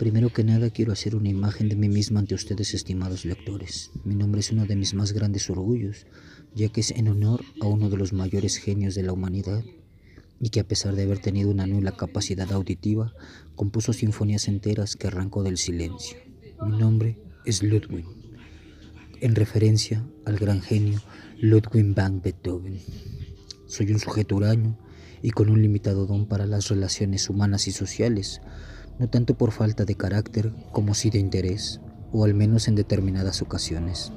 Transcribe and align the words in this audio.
Primero 0.00 0.30
que 0.30 0.44
nada 0.44 0.70
quiero 0.70 0.92
hacer 0.92 1.14
una 1.14 1.28
imagen 1.28 1.68
de 1.68 1.76
mí 1.76 1.90
mismo 1.90 2.18
ante 2.18 2.34
ustedes 2.34 2.72
estimados 2.72 3.26
lectores. 3.26 3.90
Mi 4.02 4.14
nombre 4.14 4.40
es 4.40 4.50
uno 4.50 4.64
de 4.64 4.74
mis 4.74 4.94
más 4.94 5.12
grandes 5.12 5.50
orgullos, 5.50 6.06
ya 6.54 6.70
que 6.70 6.80
es 6.80 6.90
en 6.92 7.08
honor 7.08 7.44
a 7.60 7.66
uno 7.66 7.90
de 7.90 7.98
los 7.98 8.14
mayores 8.14 8.56
genios 8.56 8.94
de 8.94 9.02
la 9.02 9.12
humanidad 9.12 9.62
y 10.40 10.48
que 10.48 10.60
a 10.60 10.66
pesar 10.66 10.94
de 10.94 11.02
haber 11.02 11.18
tenido 11.18 11.50
una 11.50 11.66
nula 11.66 11.92
capacidad 11.92 12.50
auditiva, 12.50 13.12
compuso 13.56 13.92
sinfonías 13.92 14.48
enteras 14.48 14.96
que 14.96 15.08
arrancó 15.08 15.42
del 15.42 15.58
silencio. 15.58 16.16
Mi 16.64 16.78
nombre 16.78 17.18
es 17.44 17.62
Ludwig, 17.62 18.06
en 19.20 19.34
referencia 19.34 20.02
al 20.24 20.38
gran 20.38 20.62
genio 20.62 21.02
Ludwig 21.42 21.94
van 21.94 22.22
Beethoven. 22.22 22.80
Soy 23.66 23.92
un 23.92 23.98
sujeto 23.98 24.36
huraño 24.36 24.78
y 25.20 25.32
con 25.32 25.50
un 25.50 25.60
limitado 25.60 26.06
don 26.06 26.26
para 26.26 26.46
las 26.46 26.68
relaciones 26.68 27.28
humanas 27.28 27.68
y 27.68 27.72
sociales, 27.72 28.40
no 29.00 29.08
tanto 29.08 29.34
por 29.34 29.50
falta 29.50 29.86
de 29.86 29.94
carácter 29.94 30.52
como 30.72 30.92
sí 30.92 31.08
de 31.08 31.18
interés, 31.18 31.80
o 32.12 32.26
al 32.26 32.34
menos 32.34 32.68
en 32.68 32.74
determinadas 32.74 33.40
ocasiones. 33.40 34.12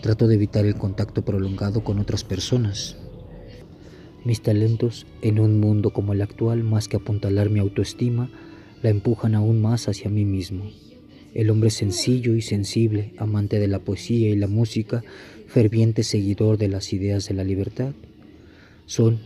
Trato 0.00 0.26
de 0.26 0.36
evitar 0.36 0.64
el 0.64 0.74
contacto 0.74 1.22
prolongado 1.22 1.84
con 1.84 1.98
otras 1.98 2.24
personas. 2.24 2.96
Mis 4.24 4.40
talentos, 4.40 5.06
en 5.20 5.38
un 5.38 5.60
mundo 5.60 5.90
como 5.92 6.14
el 6.14 6.22
actual, 6.22 6.64
más 6.64 6.88
que 6.88 6.96
apuntalar 6.96 7.50
mi 7.50 7.58
autoestima, 7.58 8.30
la 8.82 8.88
empujan 8.88 9.34
aún 9.34 9.60
más 9.60 9.86
hacia 9.86 10.08
mí 10.08 10.24
mismo. 10.24 10.64
El 11.34 11.50
hombre 11.50 11.68
sencillo 11.68 12.34
y 12.34 12.40
sensible, 12.40 13.12
amante 13.18 13.58
de 13.58 13.68
la 13.68 13.80
poesía 13.80 14.30
y 14.30 14.36
la 14.36 14.46
música, 14.46 15.04
ferviente 15.46 16.04
seguidor 16.04 16.56
de 16.56 16.68
las 16.68 16.94
ideas 16.94 17.28
de 17.28 17.34
la 17.34 17.44
libertad, 17.44 17.92
son 18.86 19.20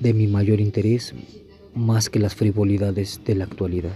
de 0.00 0.14
mi 0.14 0.26
mayor 0.26 0.58
interés 0.58 1.14
más 1.74 2.08
que 2.08 2.18
las 2.18 2.34
frivolidades 2.34 3.20
de 3.26 3.34
la 3.34 3.44
actualidad. 3.44 3.92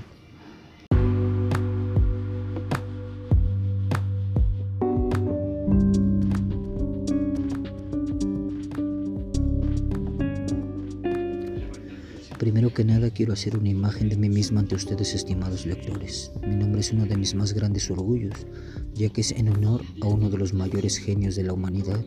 Primero 12.38 12.74
que 12.74 12.84
nada 12.84 13.10
quiero 13.10 13.32
hacer 13.32 13.56
una 13.56 13.70
imagen 13.70 14.10
de 14.10 14.16
mí 14.16 14.28
mismo 14.28 14.60
ante 14.60 14.74
ustedes 14.74 15.14
estimados 15.14 15.64
lectores. 15.64 16.32
Mi 16.46 16.54
nombre 16.54 16.80
es 16.80 16.92
uno 16.92 17.06
de 17.06 17.16
mis 17.16 17.34
más 17.34 17.54
grandes 17.54 17.90
orgullos, 17.90 18.46
ya 18.92 19.08
que 19.08 19.22
es 19.22 19.32
en 19.32 19.48
honor 19.48 19.80
a 20.02 20.08
uno 20.08 20.28
de 20.28 20.36
los 20.36 20.52
mayores 20.52 20.98
genios 20.98 21.34
de 21.34 21.44
la 21.44 21.54
humanidad 21.54 22.04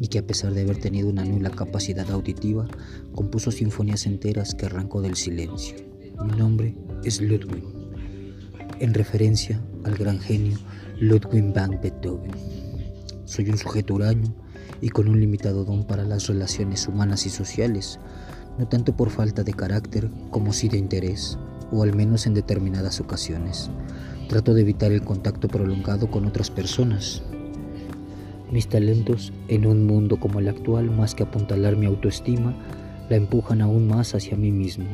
y 0.00 0.08
que 0.08 0.18
a 0.18 0.26
pesar 0.26 0.52
de 0.54 0.62
haber 0.62 0.78
tenido 0.78 1.08
una 1.08 1.24
nula 1.24 1.50
capacidad 1.50 2.10
auditiva, 2.10 2.66
compuso 3.14 3.52
sinfonías 3.52 4.06
enteras 4.06 4.56
que 4.56 4.66
arrancó 4.66 5.00
del 5.00 5.14
silencio. 5.14 5.76
Mi 6.24 6.36
nombre 6.36 6.74
es 7.04 7.20
Ludwig, 7.20 7.62
en 8.80 8.92
referencia 8.92 9.64
al 9.84 9.94
gran 9.94 10.18
genio 10.18 10.58
Ludwig 10.98 11.52
van 11.54 11.78
Beethoven. 11.80 12.32
Soy 13.24 13.48
un 13.50 13.58
sujeto 13.58 13.94
huraño 13.94 14.34
y 14.80 14.88
con 14.88 15.08
un 15.08 15.20
limitado 15.20 15.64
don 15.64 15.86
para 15.86 16.04
las 16.04 16.26
relaciones 16.26 16.88
humanas 16.88 17.24
y 17.26 17.30
sociales, 17.30 18.00
no 18.58 18.66
tanto 18.66 18.94
por 18.96 19.10
falta 19.10 19.42
de 19.42 19.52
carácter 19.52 20.10
como 20.30 20.52
sí 20.52 20.68
de 20.68 20.78
interés, 20.78 21.38
o 21.72 21.82
al 21.82 21.94
menos 21.94 22.26
en 22.26 22.34
determinadas 22.34 23.00
ocasiones. 23.00 23.70
Trato 24.28 24.54
de 24.54 24.62
evitar 24.62 24.92
el 24.92 25.02
contacto 25.02 25.48
prolongado 25.48 26.10
con 26.10 26.26
otras 26.26 26.50
personas. 26.50 27.22
Mis 28.50 28.68
talentos, 28.68 29.32
en 29.48 29.66
un 29.66 29.86
mundo 29.86 30.18
como 30.20 30.38
el 30.38 30.48
actual, 30.48 30.90
más 30.90 31.14
que 31.14 31.24
apuntalar 31.24 31.76
mi 31.76 31.86
autoestima, 31.86 32.54
la 33.08 33.16
empujan 33.16 33.60
aún 33.60 33.88
más 33.88 34.14
hacia 34.14 34.36
mí 34.36 34.52
mismo. 34.52 34.86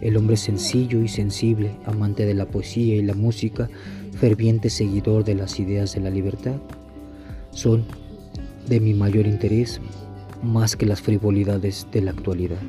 El 0.00 0.16
hombre 0.16 0.36
sencillo 0.36 1.00
y 1.00 1.08
sensible, 1.08 1.76
amante 1.86 2.26
de 2.26 2.34
la 2.34 2.46
poesía 2.46 2.96
y 2.96 3.02
la 3.02 3.14
música, 3.14 3.68
ferviente 4.12 4.70
seguidor 4.70 5.24
de 5.24 5.34
las 5.34 5.58
ideas 5.58 5.94
de 5.94 6.00
la 6.00 6.10
libertad, 6.10 6.56
son 7.50 7.84
de 8.68 8.80
mi 8.80 8.94
mayor 8.94 9.26
interés 9.26 9.80
más 10.44 10.76
que 10.76 10.86
las 10.86 11.00
frivolidades 11.00 11.86
de 11.90 12.02
la 12.02 12.10
actualidad. 12.12 12.60